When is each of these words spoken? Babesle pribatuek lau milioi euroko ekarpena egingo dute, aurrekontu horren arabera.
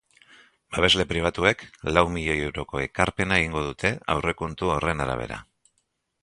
Babesle 0.75 1.03
pribatuek 1.11 1.61
lau 1.97 2.03
milioi 2.15 2.37
euroko 2.45 2.81
ekarpena 2.87 3.39
egingo 3.43 3.63
dute, 3.67 3.93
aurrekontu 4.15 4.73
horren 4.79 5.05
arabera. 5.07 5.39